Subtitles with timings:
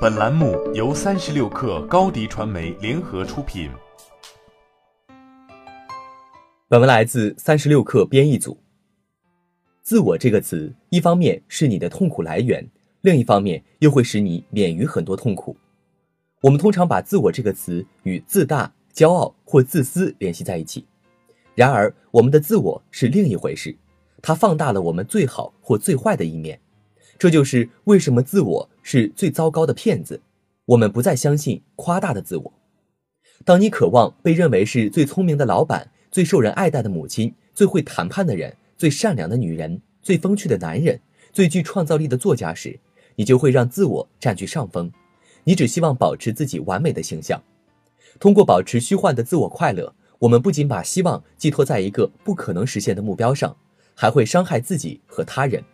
[0.00, 3.68] 本栏目由三十六氪高低传媒联合出品。
[6.68, 8.56] 本文来自三十六氪编译组。
[9.82, 12.64] 自我这个词，一方面是你的痛苦来源，
[13.00, 15.56] 另一方面又会使你免于很多痛苦。
[16.42, 20.86] 我们通常把自我这个词与自大、骄傲或自私联系在一起，
[21.56, 23.76] 然而我们的自我是另一回事，
[24.22, 26.60] 它放大了我们最好或最坏的一面。
[27.18, 30.20] 这就是为什么自我是最糟糕的骗子。
[30.66, 32.52] 我们不再相信夸大的自我。
[33.44, 41.00] 当你渴望被认为是最聪明的老板、最受人爱戴的母亲、最会谈判的人、最善良的女人、最风趣的男人、
[41.32, 42.78] 最具创造力的作家时，
[43.16, 44.92] 你就会让自我占据上风。
[45.44, 47.42] 你只希望保持自己完美的形象。
[48.20, 53.56] 通过保持虚幻的自我快乐，我们不仅把希望寄托在一个不可能实现的目标上，
[53.94, 55.64] 还会伤害自己和他人。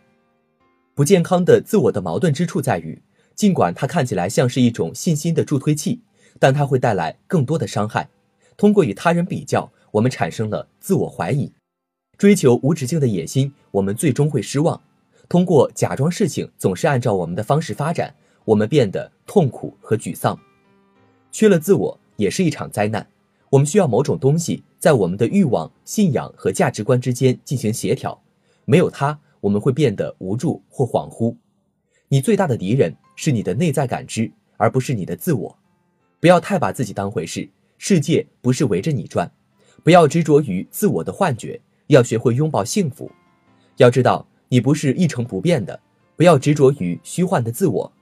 [0.95, 3.01] 不健康的自我的矛盾之处在于，
[3.35, 5.99] 尽管它看起来像是一种信心的助推器，
[6.39, 8.07] 但它会带来更多的伤害。
[8.55, 11.51] 通过与他人比较，我们产生了自我怀疑；
[12.17, 14.81] 追求无止境的野心，我们最终会失望。
[15.27, 18.15] 通过假装事情总是按照我们的方式发展，
[18.45, 20.39] 我们变得痛苦和沮丧。
[21.29, 23.05] 缺了自我也是一场灾难。
[23.49, 28.23] 我们需要某种东西在我们的欲望、信仰和价值观之间进行协调，
[28.63, 29.19] 没有它。
[29.45, 31.35] 我们会变得无助或恍惚。
[32.07, 35.55] 你最大的敌人是你的内在感知，而不是你的自我。
[36.19, 39.31] 不要太把自己当回事，世界不是围着你转。
[39.83, 43.11] 不要执着于自我的幻觉，要学会拥抱幸福。
[43.77, 45.79] 要知道，你不是一成不变的。
[46.15, 47.93] 不要执着于虚幻的自我。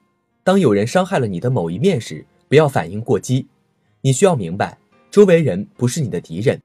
[0.46, 3.46] 当有人伤害了你的某一面时，不要反应过激。
[4.00, 4.78] 你需要明白，
[5.12, 6.58] 周围人不是你的敌人。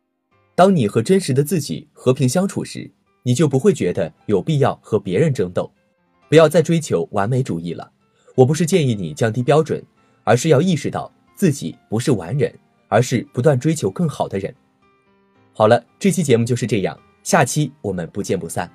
[0.55, 2.89] 当你和真实的自己和平相处时。
[3.23, 5.71] 你就不会觉得有必要和别人争斗，
[6.29, 7.91] 不要再追求完美主义了。
[8.35, 9.85] 我不是建议你降低标准，
[10.25, 12.53] 而是要意识到自己不是完人，
[12.89, 14.55] 而是不断追求更好的人。
[15.53, 18.71] 好了，这期节目就是这样，下期我们不见不散。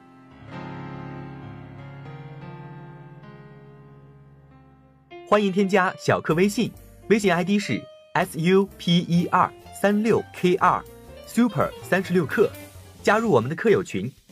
[5.28, 6.72] 欢迎添加小课微信，
[7.10, 7.82] 微信 ID 是
[8.14, 9.52] s u p e r
[9.82, 10.84] 三六 k 二
[11.26, 12.52] super 三十六课，
[13.02, 14.12] 加入我们的课友群。